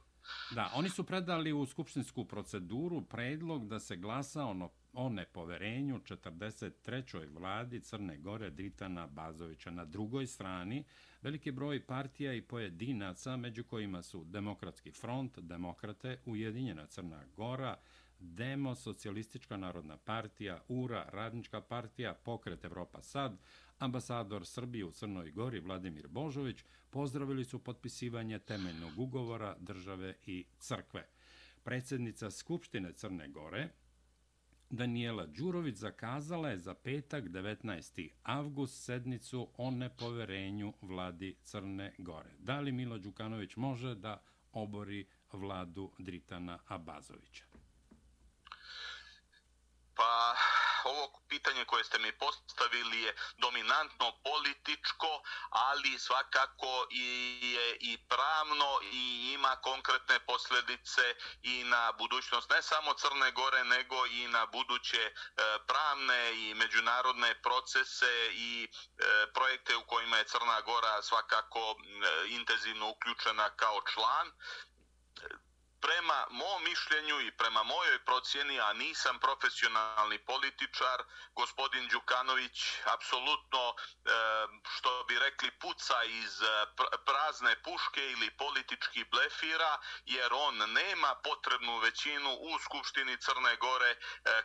Da, 0.50 0.70
oni 0.74 0.88
su 0.88 1.04
predali 1.04 1.52
u 1.52 1.66
skupštinsku 1.66 2.24
proceduru 2.24 3.02
predlog 3.02 3.68
da 3.68 3.80
se 3.80 3.96
glasa 3.96 4.44
ono 4.44 4.70
o 4.96 5.08
nepoverenju 5.08 6.00
43. 6.00 7.26
vladi 7.34 7.80
Crne 7.80 8.16
Gore 8.16 8.50
Dritana 8.50 9.06
Bazovića. 9.06 9.70
Na 9.70 9.84
drugoj 9.84 10.26
strani 10.26 10.84
veliki 11.22 11.50
broj 11.50 11.86
partija 11.86 12.34
i 12.34 12.42
pojedinaca, 12.42 13.36
među 13.36 13.64
kojima 13.64 14.02
su 14.02 14.24
Demokratski 14.24 14.92
front, 14.92 15.38
Demokrate, 15.38 16.18
Ujedinjena 16.26 16.86
Crna 16.86 17.24
Gora, 17.36 17.76
Demo, 18.18 18.74
Socijalistička 18.74 19.56
narodna 19.56 19.96
partija, 19.96 20.62
URA, 20.68 21.08
Radnička 21.12 21.60
partija, 21.60 22.14
Pokret 22.14 22.64
Evropa 22.64 23.02
Sad, 23.02 23.38
ambasador 23.78 24.46
Srbije 24.46 24.84
u 24.84 24.90
Crnoj 24.90 25.30
Gori 25.30 25.60
Vladimir 25.60 26.08
Božović 26.08 26.64
pozdravili 26.90 27.44
su 27.44 27.58
potpisivanje 27.58 28.38
temeljnog 28.38 28.98
ugovora 28.98 29.56
države 29.58 30.14
i 30.26 30.44
crkve. 30.58 31.06
Predsjednica 31.64 32.30
Skupštine 32.30 32.92
Crne 32.92 33.28
Gore, 33.28 33.68
Daniela 34.70 35.26
Đurović 35.26 35.76
zakazala 35.76 36.48
je 36.48 36.58
za 36.58 36.74
petak 36.74 37.24
19. 37.24 38.10
avgust 38.22 38.84
sednicu 38.84 39.48
o 39.56 39.70
nepoverenju 39.70 40.72
vladi 40.82 41.36
Crne 41.42 41.94
Gore. 41.98 42.30
Da 42.38 42.60
li 42.60 42.72
Milo 42.72 42.98
Đukanović 42.98 43.56
može 43.56 43.94
da 43.94 44.22
obori 44.52 45.06
vladu 45.32 45.92
Dritana 45.98 46.58
Abazovića? 46.68 47.44
Pa, 49.94 50.34
Dakle, 50.86 50.98
ovo 50.98 51.20
pitanje 51.28 51.64
koje 51.64 51.84
ste 51.84 51.98
mi 51.98 52.12
postavili 52.12 53.02
je 53.02 53.14
dominantno 53.38 54.12
političko, 54.22 55.22
ali 55.50 55.98
svakako 55.98 56.86
i 56.90 57.06
je 57.54 57.76
i 57.80 57.98
pravno 58.08 58.78
i 58.92 59.32
ima 59.34 59.56
konkretne 59.56 60.20
posljedice 60.20 61.14
i 61.42 61.64
na 61.64 61.92
budućnost 61.98 62.50
ne 62.50 62.62
samo 62.62 62.94
Crne 62.94 63.30
Gore, 63.32 63.64
nego 63.64 64.06
i 64.06 64.28
na 64.28 64.46
buduće 64.46 65.02
e, 65.02 65.12
pravne 65.66 66.32
i 66.34 66.54
međunarodne 66.54 67.42
procese 67.42 68.30
i 68.32 68.64
e, 68.64 69.26
projekte 69.34 69.76
u 69.76 69.86
kojima 69.86 70.16
je 70.16 70.24
Crna 70.24 70.60
Gora 70.60 71.02
svakako 71.02 71.60
e, 71.60 71.76
intenzivno 72.28 72.90
uključena 72.90 73.50
kao 73.50 73.80
član 73.94 74.32
prema 76.16 76.26
mom 76.30 76.64
mišljenju 76.64 77.20
i 77.20 77.30
prema 77.30 77.62
mojoj 77.62 78.04
procjeni, 78.04 78.60
a 78.60 78.72
nisam 78.72 79.18
profesionalni 79.18 80.18
političar, 80.18 81.02
gospodin 81.34 81.88
Đukanović 81.88 82.58
apsolutno, 82.84 83.74
e, 83.74 84.10
što 84.76 85.04
bi 85.08 85.18
rekli, 85.18 85.50
puca 85.50 86.04
iz 86.04 86.42
e, 86.42 86.46
prazne 87.06 87.62
puške 87.62 88.10
ili 88.12 88.30
politički 88.30 89.04
blefira, 89.04 89.78
jer 90.04 90.32
on 90.32 90.56
nema 90.56 91.14
potrebnu 91.24 91.78
većinu 91.78 92.30
u 92.40 92.58
Skupštini 92.58 93.16
Crne 93.16 93.56
Gore 93.56 93.90
e, 93.90 93.96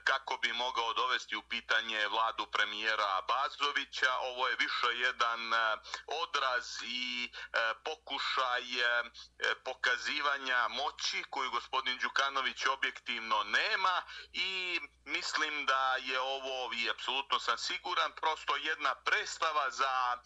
kako 0.03 0.37
bi 0.37 0.53
mogao 0.53 0.93
dovesti 0.93 1.35
u 1.35 1.41
pitanje 1.41 2.07
vladu 2.07 2.45
premijera 2.51 3.21
Bazovića. 3.27 4.11
Ovo 4.21 4.47
je 4.47 4.55
više 4.55 4.87
jedan 5.07 5.39
odraz 6.23 6.65
i 6.83 7.31
pokušaj 7.83 8.63
pokazivanja 9.63 10.67
moći 10.67 11.23
koju 11.29 11.51
gospodin 11.61 11.97
Đukanović 11.97 12.65
objektivno 12.65 13.43
nema 13.43 14.03
i 14.33 14.79
mislim 15.05 15.65
da 15.65 15.95
je 15.95 16.19
ovo, 16.19 16.73
i 16.73 16.89
apsolutno 16.89 17.39
sam 17.39 17.57
siguran, 17.57 18.11
prosto 18.21 18.55
jedna 18.55 18.95
prestava 18.95 19.71
za 19.71 19.95
e, 20.13 20.19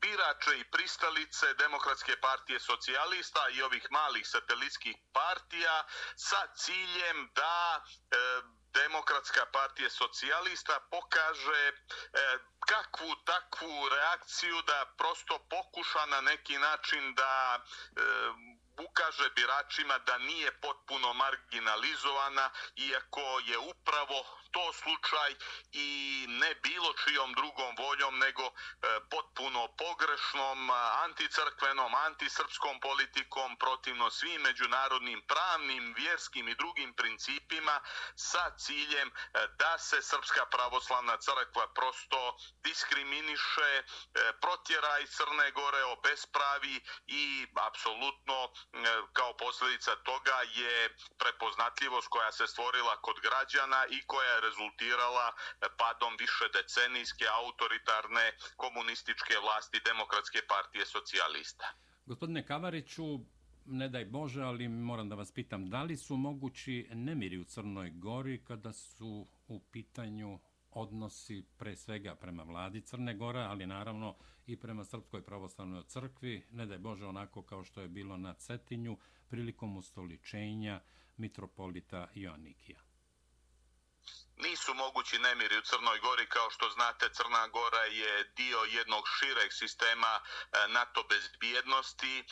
birače 0.00 0.58
i 0.58 0.70
pristalice 0.70 1.54
Demokratske 1.54 2.16
partije 2.20 2.60
socijalista 2.60 3.48
i 3.48 3.62
ovih 3.62 3.86
malih 3.90 4.28
satelitskih 4.28 4.96
partija 5.12 5.84
sa 6.16 6.46
ciljem 6.56 7.30
da 7.34 7.84
e, 7.84 8.16
Demokratska 8.74 9.46
partija 9.52 9.90
socijalista 9.90 10.80
pokaže 10.90 11.64
e, 11.68 11.72
kakvu 12.66 13.16
takvu 13.24 13.88
reakciju 13.88 14.62
da 14.62 14.94
prosto 14.98 15.38
pokuša 15.50 16.06
na 16.06 16.20
neki 16.20 16.58
način 16.58 17.14
da 17.14 17.60
e, 17.60 18.02
ukaže 18.78 19.30
biračima 19.34 19.98
da 19.98 20.18
nije 20.18 20.52
potpuno 20.60 21.14
marginalizovana, 21.14 22.50
iako 22.76 23.40
je 23.46 23.58
upravo 23.58 24.24
to 24.52 24.72
slučaj 24.72 25.30
i 25.72 25.88
ne 26.28 26.54
bilo 26.54 26.92
čijom 27.04 27.32
drugom 27.34 27.76
voljom, 27.78 28.18
nego 28.18 28.42
e, 28.42 28.52
potpuno 29.10 29.68
pogrešnom, 29.78 30.70
anticrkvenom, 31.04 31.94
antisrpskom 31.94 32.80
politikom, 32.80 33.56
protivno 33.56 34.10
svim 34.10 34.40
međunarodnim 34.42 35.22
pravnim, 35.26 35.94
vjerskim 35.96 36.48
i 36.48 36.54
drugim 36.54 36.94
principima 36.94 37.80
sa 38.16 38.50
ciljem 38.58 39.08
e, 39.08 39.12
da 39.58 39.78
se 39.78 40.02
Srpska 40.02 40.46
pravoslavna 40.46 41.16
crkva 41.16 41.66
prosto 41.74 42.36
diskriminiše, 42.64 43.70
e, 43.74 43.82
protjera 44.40 44.98
iz 44.98 45.10
Crne 45.10 45.50
Gore, 45.50 45.84
obespravi 45.84 46.80
i 47.06 47.46
apsolutno 47.54 48.38
e, 48.44 48.48
kao 49.12 49.36
posljedica 49.36 49.96
toga 49.96 50.38
je 50.54 50.96
prepoznatljivost 51.18 52.08
koja 52.08 52.32
se 52.32 52.46
stvorila 52.46 52.96
kod 52.96 53.20
građana 53.20 53.86
i 53.86 54.02
koja 54.06 54.32
je 54.34 54.40
rezultirala 54.46 55.26
padom 55.80 56.12
više 56.24 56.44
decenijske 56.58 57.26
autoritarne 57.42 58.26
komunističke 58.62 59.34
vlasti 59.44 59.78
Demokratske 59.90 60.40
partije 60.52 60.84
socijalista. 60.86 61.66
Gospodine 62.06 62.46
Kavariću, 62.46 63.06
ne 63.64 63.88
daj 63.88 64.04
Bože, 64.04 64.42
ali 64.42 64.68
moram 64.68 65.08
da 65.08 65.14
vas 65.14 65.32
pitam, 65.32 65.70
da 65.70 65.82
li 65.82 65.96
su 65.96 66.16
mogući 66.16 66.88
nemiri 66.92 67.38
u 67.38 67.44
Crnoj 67.44 67.90
Gori 67.90 68.44
kada 68.44 68.72
su 68.72 69.26
u 69.48 69.60
pitanju 69.60 70.40
odnosi 70.70 71.44
pre 71.58 71.76
svega 71.76 72.14
prema 72.14 72.42
vladi 72.42 72.80
Crne 72.80 73.14
Gore, 73.14 73.40
ali 73.40 73.66
naravno 73.66 74.16
i 74.46 74.56
prema 74.56 74.84
Srpskoj 74.84 75.22
pravoslavnoj 75.22 75.82
crkvi, 75.86 76.46
ne 76.50 76.66
daj 76.66 76.78
Bože 76.78 77.06
onako 77.06 77.42
kao 77.42 77.64
što 77.64 77.80
je 77.80 77.88
bilo 77.88 78.16
na 78.16 78.34
Cetinju 78.34 78.98
prilikom 79.28 79.76
ustoličenja 79.76 80.80
mitropolita 81.16 82.08
Joannikija 82.14 82.91
nisu 84.36 84.74
mogući 84.74 85.18
nemiri 85.18 85.58
u 85.58 85.62
Crnoj 85.62 85.98
Gori. 85.98 86.28
Kao 86.28 86.50
što 86.50 86.70
znate, 86.70 87.08
Crna 87.08 87.46
Gora 87.46 87.84
je 87.84 88.24
dio 88.24 88.58
jednog 88.58 89.04
šireg 89.18 89.52
sistema 89.52 90.20
e, 90.20 90.68
NATO 90.68 91.02
bezbjednosti. 91.02 92.18
E, 92.18 92.24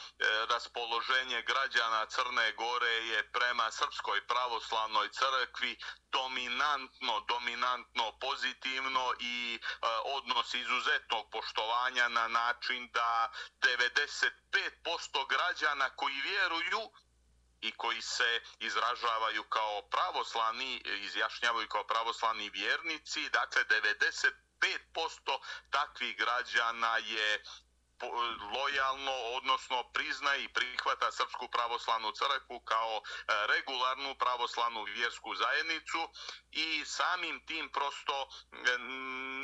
raspoloženje 0.50 1.42
građana 1.42 2.06
Crne 2.06 2.52
Gore 2.52 2.94
je 3.12 3.30
prema 3.32 3.70
Srpskoj 3.70 4.26
pravoslavnoj 4.26 5.08
crkvi 5.08 5.78
dominantno, 6.12 7.20
dominantno 7.28 8.18
pozitivno 8.20 9.14
i 9.20 9.58
e, 9.62 9.86
odnos 10.04 10.54
izuzetnog 10.54 11.30
poštovanja 11.32 12.08
na 12.08 12.28
način 12.28 12.90
da 12.92 13.32
95% 13.60 15.28
građana 15.28 15.90
koji 15.90 16.20
vjeruju 16.20 16.90
i 17.60 17.72
koji 17.72 18.02
se 18.02 18.40
izražavaju 18.58 19.44
kao 19.44 19.82
pravoslavni, 19.82 20.82
izjašnjavaju 20.84 21.68
kao 21.68 21.84
pravoslavni 21.84 22.50
vjernici, 22.50 23.28
dakle 23.28 23.64
95% 23.64 24.32
takvih 25.70 26.16
građana 26.16 26.96
je 26.96 27.42
lojalno, 28.54 29.12
odnosno 29.36 29.84
prizna 29.92 30.36
i 30.36 30.48
prihvata 30.48 31.12
Srpsku 31.12 31.48
pravoslavnu 31.48 32.12
crkvu 32.12 32.60
kao 32.60 33.02
e, 33.02 33.46
regularnu 33.46 34.14
pravoslavnu 34.14 34.82
vjersku 34.82 35.34
zajednicu 35.34 36.08
i 36.52 36.84
samim 36.84 37.46
tim 37.46 37.68
prosto 37.68 38.28
e, 38.52 38.78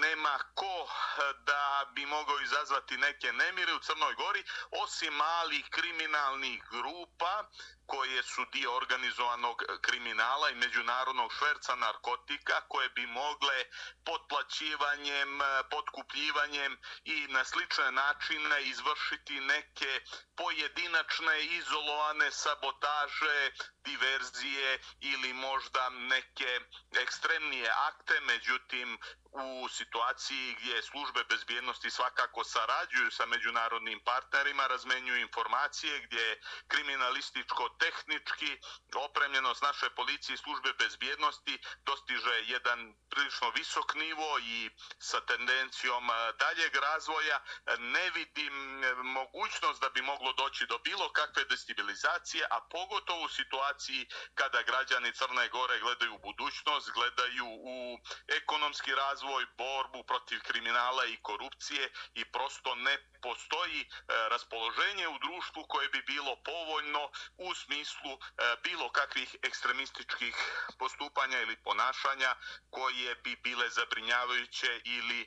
nema 0.01 0.39
ko 0.55 0.89
e, 0.89 1.33
da 1.39 1.91
bi 1.95 2.07
mogao 2.07 2.41
izazvati 2.41 2.97
neke 2.97 3.33
nemire 3.33 3.75
u 3.75 3.79
Crnoj 3.79 4.15
Gori, 4.15 4.45
osim 4.71 5.15
malih 5.15 5.65
kriminalnih 5.71 6.63
grupa 6.71 7.45
koje 7.87 8.23
su 8.23 8.45
dio 8.53 8.77
organizovanog 8.77 9.63
e, 9.63 9.67
kriminala 9.81 10.51
i 10.51 10.55
međunarodnog 10.55 11.33
šverca 11.39 11.75
narkotika 11.75 12.61
koje 12.69 12.89
bi 12.89 13.07
mogle 13.07 13.65
potplaćivanjem, 14.05 15.43
e, 15.43 15.45
potkupljivanjem 15.71 16.79
i 17.05 17.27
na 17.29 17.45
slične 17.45 17.93
načine 17.93 18.63
izvršiti 18.63 19.41
neke 19.41 20.01
pojedinačne 20.37 21.45
izolovane 21.45 22.31
sabotaže, 22.31 23.51
diverzije 23.85 24.81
ili 25.01 25.33
možda 25.33 25.89
neke 25.91 26.61
ekstremnije 26.93 27.71
akte, 27.71 28.21
međutim 28.21 28.99
u 29.33 29.69
situaciji 29.69 30.57
gdje 30.59 30.83
službe 30.83 31.25
bezbjednosti 31.29 31.91
svakako 31.91 32.45
sarađuju 32.45 33.11
sa 33.11 33.27
međunarodnim 33.27 34.01
partnerima, 34.05 34.67
razmenjuju 34.67 35.21
informacije 35.21 36.01
gdje 36.01 36.41
kriminalističko 36.69 37.69
tehnički 37.79 38.59
opremljenost 38.95 39.63
naše 39.63 39.91
policije 39.91 40.35
i 40.35 40.39
službe 40.45 40.73
bezbjednosti 40.79 41.59
dostiže 41.85 42.35
jedan 42.47 42.95
prilično 43.11 43.51
visok 43.51 43.95
nivo 43.95 44.39
i 44.39 44.71
sa 44.99 45.21
tendencijom 45.21 46.09
daljeg 46.39 46.77
razvoja 46.77 47.41
ne 47.79 48.11
vidim 48.11 48.55
mogućnost 49.03 49.81
da 49.81 49.89
bi 49.89 50.03
moglo 50.03 50.33
doći 50.33 50.67
do 50.67 50.79
bilo 50.79 51.13
kakve 51.13 51.45
destabilizacije, 51.45 52.47
a 52.51 52.61
pogotovo 52.61 53.23
u 53.25 53.29
situaciji 53.29 54.07
kada 54.35 54.63
građani 54.63 55.13
Crne 55.13 55.49
Gore 55.49 55.81
gledaju 55.81 56.15
u 56.15 56.19
budućnost, 56.19 56.91
gledaju 56.91 57.47
u 57.47 57.99
ekonomski 58.29 58.95
razvoj 58.95 59.47
borbu 59.59 60.05
protiv 60.05 60.41
kriminala 60.43 61.05
i 61.05 61.17
korupcije 61.23 61.93
i 62.15 62.25
prosto 62.25 62.75
ne 62.75 62.99
postoji 63.23 63.89
raspoloženje 64.09 65.09
u 65.09 65.19
društvu 65.19 65.65
koje 65.69 65.89
bi 65.89 66.03
bilo 66.03 66.37
povoljno 66.45 67.11
u 67.37 67.55
smislu 67.67 68.13
e, 68.15 68.21
bilo 68.67 68.87
kakvih 68.99 69.31
ekstremističkih 69.49 70.35
postupanja 70.81 71.39
ili 71.41 71.57
ponašanja 71.57 72.31
koje 72.71 73.11
bi 73.25 73.33
bile 73.47 73.67
zabrinjavajuće 73.79 74.71
ili 74.97 75.21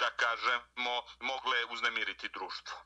da 0.00 0.08
kažemo 0.24 0.94
mogle 1.30 1.58
uznemiriti 1.74 2.28
društvo. 2.36 2.76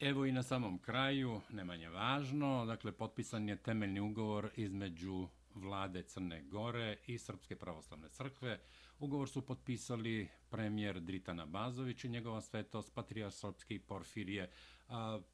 Evo 0.00 0.26
i 0.26 0.32
na 0.32 0.42
samom 0.42 0.78
kraju, 0.78 1.40
ne 1.48 1.64
manje 1.64 1.88
važno, 1.88 2.66
dakle, 2.66 2.92
potpisan 2.92 3.48
je 3.48 3.62
temeljni 3.62 4.00
ugovor 4.00 4.50
između 4.56 5.28
vlade 5.54 6.02
Crne 6.02 6.42
Gore 6.42 6.96
i 7.06 7.18
Srpske 7.18 7.56
pravoslavne 7.56 8.08
crkve. 8.08 8.60
Ugovor 8.98 9.28
su 9.28 9.46
potpisali 9.46 10.28
premijer 10.50 11.00
Dritana 11.00 11.46
Bazović 11.46 12.04
i 12.04 12.08
njegova 12.08 12.40
svetost, 12.40 12.94
patrijar 12.94 13.32
Srpski 13.32 13.78
Porfirije. 13.78 14.50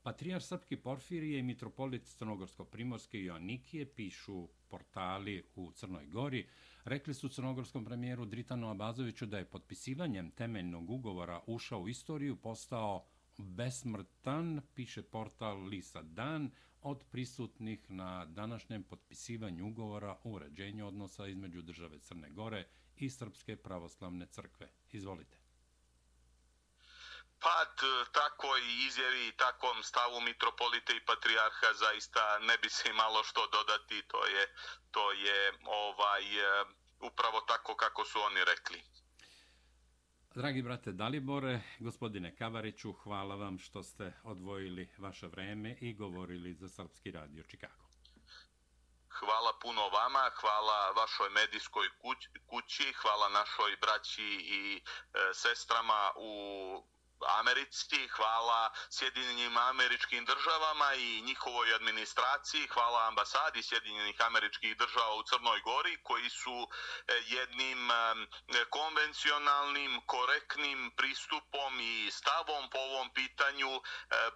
Patrijar 0.02 0.42
Srpski 0.42 0.76
Porfirije 0.76 1.38
i 1.38 1.42
mitropolit 1.42 2.02
Crnogorsko-Primorske 2.02 3.18
i 3.18 3.24
Joannikije 3.24 3.94
pišu 3.94 4.48
portali 4.68 5.44
u 5.54 5.72
Crnoj 5.72 6.06
Gori. 6.06 6.48
Rekli 6.84 7.14
su 7.14 7.28
crnogorskom 7.28 7.84
premijeru 7.84 8.24
Dritanu 8.24 8.70
Abazoviću 8.70 9.26
da 9.26 9.38
je 9.38 9.50
potpisivanjem 9.50 10.30
temeljnog 10.30 10.90
ugovora 10.90 11.40
ušao 11.46 11.80
u 11.80 11.88
istoriju, 11.88 12.36
postao 12.36 13.06
besmrtan, 13.38 14.60
piše 14.74 15.02
portal 15.02 15.64
Lisa 15.64 16.02
Dan, 16.02 16.50
od 16.82 17.04
prisutnih 17.10 17.90
na 17.90 18.24
današnjem 18.24 18.82
potpisivanju 18.82 19.66
ugovora 19.66 20.16
o 20.24 20.30
uređenju 20.30 20.86
odnosa 20.86 21.26
između 21.26 21.62
države 21.62 21.98
Crne 21.98 22.30
Gore 22.30 22.66
i 22.96 23.10
Srpske 23.10 23.56
pravoslavne 23.56 24.26
crkve. 24.26 24.68
Izvolite. 24.92 25.43
Pa 27.44 27.64
tako 28.12 28.56
i 28.56 28.86
izjavi 28.86 29.28
i 29.28 29.36
takvom 29.36 29.82
stavu 29.82 30.20
mitropolite 30.20 30.96
i 30.96 31.04
patrijarha 31.04 31.72
zaista 31.74 32.38
ne 32.38 32.58
bi 32.58 32.68
se 32.68 32.90
imalo 32.90 33.24
što 33.24 33.46
dodati. 33.46 34.02
To 34.08 34.26
je, 34.26 34.54
to 34.90 35.12
je 35.12 35.52
ovaj 35.66 36.22
e, 36.22 36.64
upravo 37.00 37.40
tako 37.40 37.76
kako 37.76 38.04
su 38.04 38.18
oni 38.20 38.44
rekli. 38.44 38.82
Dragi 40.34 40.62
brate 40.62 40.92
Dalibore, 40.92 41.60
gospodine 41.78 42.36
Kavariću, 42.36 42.92
hvala 42.92 43.34
vam 43.34 43.58
što 43.58 43.82
ste 43.82 44.12
odvojili 44.24 44.94
vaše 44.98 45.26
vreme 45.26 45.76
i 45.80 45.94
govorili 45.94 46.54
za 46.54 46.68
Srpski 46.68 47.10
radio 47.10 47.44
Čikago. 47.50 47.84
Hvala 49.08 49.52
puno 49.62 49.88
vama, 49.88 50.30
hvala 50.40 50.90
vašoj 50.90 51.30
medijskoj 51.30 51.88
kući, 52.46 52.92
hvala 52.92 53.28
našoj 53.28 53.76
braći 53.80 54.28
i 54.44 54.76
e, 54.76 55.34
sestrama 55.34 56.10
u 56.16 56.32
Americi, 57.28 58.08
hvala 58.08 58.70
Sjedinjenim 58.90 59.56
američkim 59.56 60.24
državama 60.24 60.94
i 60.94 61.22
njihovoj 61.22 61.74
administraciji, 61.74 62.66
hvala 62.66 63.06
ambasadi 63.08 63.62
Sjedinjenih 63.62 64.16
američkih 64.20 64.76
država 64.76 65.14
u 65.14 65.22
Crnoj 65.22 65.60
Gori, 65.60 65.96
koji 66.02 66.30
su 66.30 66.68
e, 67.08 67.22
jednim 67.26 67.90
e, 67.90 67.94
konvencionalnim, 68.70 70.00
korektnim 70.06 70.90
pristupom 70.96 71.80
i 71.80 72.10
stavom 72.10 72.70
po 72.70 72.78
ovom 72.78 73.10
pitanju 73.14 73.70
e, 73.70 73.80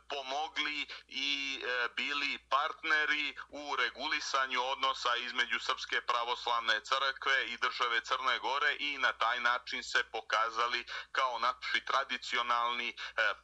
pomogli 0.09 0.87
i 1.09 1.61
bili 1.97 2.39
partneri 2.51 3.37
u 3.49 3.77
regulisanju 3.77 4.63
odnosa 4.63 5.17
između 5.17 5.59
Srpske 5.59 6.01
pravoslavne 6.01 6.81
crkve 6.81 7.47
i 7.47 7.57
države 7.57 8.01
Crne 8.01 8.39
Gore 8.39 8.77
i 8.79 8.99
na 8.99 9.13
taj 9.13 9.41
način 9.41 9.83
se 9.83 10.05
pokazali 10.13 10.85
kao 11.13 11.39
naši 11.39 11.85
tradicionalni 11.85 12.78
e, 12.89 12.95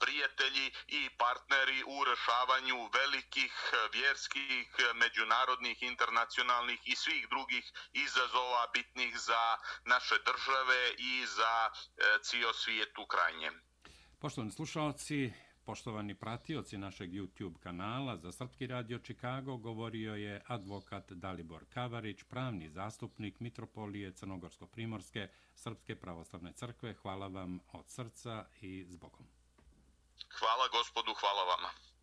prijatelji 0.00 0.66
i 0.88 1.10
partneri 1.18 1.82
u 1.86 2.04
rešavanju 2.04 2.90
velikih 3.00 3.52
e, 3.72 3.76
vjerskih, 3.92 4.66
e, 4.78 4.94
međunarodnih, 4.94 5.82
internacionalnih 5.82 6.80
i 6.84 6.96
svih 6.96 7.28
drugih 7.28 7.64
izazova 7.92 8.66
bitnih 8.72 9.18
za 9.18 9.44
naše 9.84 10.14
države 10.30 10.80
i 10.98 11.26
za 11.26 11.54
e, 11.66 11.72
cio 12.22 12.52
svijet 12.52 12.98
u 12.98 13.06
krajnjem. 13.06 13.54
Poštovani 14.18 14.52
slušalci, 14.52 15.32
poštovani 15.66 16.14
pratioci 16.14 16.78
našeg 16.78 17.10
YouTube 17.10 17.58
kanala 17.58 18.16
za 18.16 18.32
Srpski 18.32 18.66
radio 18.66 18.98
Čikago, 18.98 19.56
govorio 19.56 20.14
je 20.14 20.42
advokat 20.46 21.12
Dalibor 21.12 21.64
Kavarić, 21.74 22.22
pravni 22.22 22.70
zastupnik 22.70 23.40
Mitropolije 23.40 24.12
Crnogorsko-Primorske 24.12 25.28
Srpske 25.54 25.96
pravoslavne 25.96 26.52
crkve. 26.52 26.94
Hvala 26.94 27.26
vam 27.26 27.60
od 27.72 27.84
srca 27.88 28.46
i 28.60 28.84
zbogom. 28.88 29.26
Hvala 30.38 30.68
gospodu, 30.72 31.14
hvala 31.20 31.44
vama. 31.44 31.93